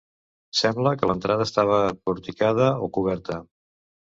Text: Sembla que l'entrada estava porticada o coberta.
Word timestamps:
Sembla 0.61 0.93
que 1.01 1.09
l'entrada 1.11 1.47
estava 1.49 1.81
porticada 2.09 2.73
o 2.89 2.91
coberta. 2.99 3.39